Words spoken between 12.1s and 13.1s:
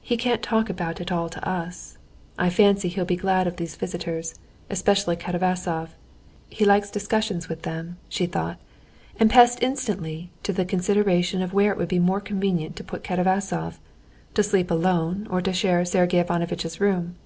convenient to put